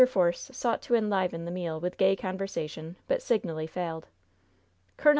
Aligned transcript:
Force 0.09 0.49
sought 0.51 0.81
to 0.81 0.95
enliven 0.95 1.45
the 1.45 1.51
meal 1.51 1.79
with 1.79 1.95
gay 1.95 2.15
conversation, 2.15 2.95
but 3.07 3.21
signally 3.21 3.67
failed. 3.67 4.07
Col. 4.97 5.09